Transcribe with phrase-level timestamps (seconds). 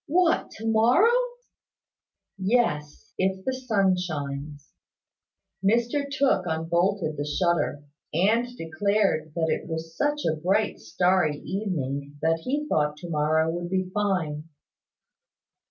[0.07, 1.13] "What, to morrow?"
[2.39, 4.71] "Yes, if the sun shines."
[5.63, 12.17] Mr Tooke unbolted the shutter, and declared that it was such a bright starry evening
[12.19, 14.49] that he thought to morrow would be fine.